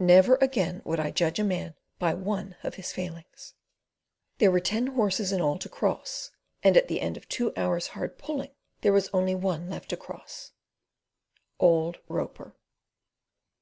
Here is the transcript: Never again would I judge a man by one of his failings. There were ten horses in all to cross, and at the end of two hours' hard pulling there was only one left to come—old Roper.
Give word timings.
Never 0.00 0.36
again 0.36 0.80
would 0.86 0.98
I 0.98 1.10
judge 1.10 1.38
a 1.38 1.44
man 1.44 1.74
by 1.98 2.14
one 2.14 2.56
of 2.62 2.76
his 2.76 2.92
failings. 2.92 3.52
There 4.38 4.50
were 4.50 4.58
ten 4.58 4.86
horses 4.86 5.32
in 5.32 5.42
all 5.42 5.58
to 5.58 5.68
cross, 5.68 6.30
and 6.62 6.78
at 6.78 6.88
the 6.88 7.02
end 7.02 7.18
of 7.18 7.28
two 7.28 7.52
hours' 7.58 7.88
hard 7.88 8.16
pulling 8.16 8.52
there 8.80 8.94
was 8.94 9.10
only 9.12 9.34
one 9.34 9.68
left 9.68 9.90
to 9.90 9.96
come—old 9.98 11.98
Roper. 12.08 12.56